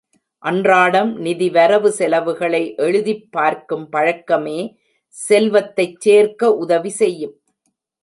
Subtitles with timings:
[0.43, 4.59] அன்றாடம் நிதி வரவு செலவுகளை எழுதிப் பார்க்கும் பழக்கமே
[5.15, 7.35] செல்வத்தைச் சேர்க்க உதவி செய்யும்.